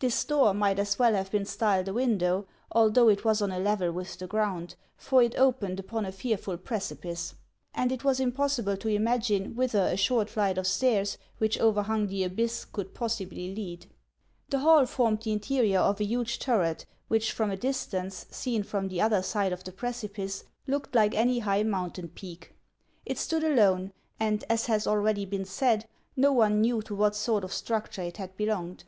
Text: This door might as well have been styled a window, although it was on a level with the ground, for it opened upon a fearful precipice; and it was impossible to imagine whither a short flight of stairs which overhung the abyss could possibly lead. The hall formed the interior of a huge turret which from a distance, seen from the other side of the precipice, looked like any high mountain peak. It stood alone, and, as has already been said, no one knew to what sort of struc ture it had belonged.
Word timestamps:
This 0.00 0.24
door 0.24 0.52
might 0.52 0.80
as 0.80 0.98
well 0.98 1.14
have 1.14 1.30
been 1.30 1.44
styled 1.44 1.86
a 1.86 1.92
window, 1.92 2.48
although 2.72 3.08
it 3.08 3.24
was 3.24 3.40
on 3.40 3.52
a 3.52 3.60
level 3.60 3.92
with 3.92 4.18
the 4.18 4.26
ground, 4.26 4.74
for 4.96 5.22
it 5.22 5.36
opened 5.36 5.78
upon 5.78 6.04
a 6.04 6.10
fearful 6.10 6.56
precipice; 6.56 7.36
and 7.72 7.92
it 7.92 8.02
was 8.02 8.18
impossible 8.18 8.76
to 8.78 8.88
imagine 8.88 9.54
whither 9.54 9.84
a 9.86 9.96
short 9.96 10.28
flight 10.28 10.58
of 10.58 10.66
stairs 10.66 11.18
which 11.38 11.56
overhung 11.60 12.08
the 12.08 12.24
abyss 12.24 12.64
could 12.64 12.94
possibly 12.94 13.54
lead. 13.54 13.86
The 14.48 14.58
hall 14.58 14.86
formed 14.86 15.22
the 15.22 15.30
interior 15.30 15.78
of 15.78 16.00
a 16.00 16.04
huge 16.04 16.40
turret 16.40 16.84
which 17.06 17.30
from 17.30 17.52
a 17.52 17.56
distance, 17.56 18.26
seen 18.28 18.64
from 18.64 18.88
the 18.88 19.00
other 19.00 19.22
side 19.22 19.52
of 19.52 19.62
the 19.62 19.70
precipice, 19.70 20.42
looked 20.66 20.96
like 20.96 21.14
any 21.14 21.38
high 21.38 21.62
mountain 21.62 22.08
peak. 22.08 22.56
It 23.06 23.18
stood 23.18 23.44
alone, 23.44 23.92
and, 24.18 24.42
as 24.50 24.66
has 24.66 24.88
already 24.88 25.24
been 25.24 25.44
said, 25.44 25.86
no 26.16 26.32
one 26.32 26.60
knew 26.60 26.82
to 26.82 26.94
what 26.96 27.14
sort 27.14 27.44
of 27.44 27.52
struc 27.52 27.86
ture 27.90 28.04
it 28.06 28.16
had 28.16 28.36
belonged. 28.36 28.82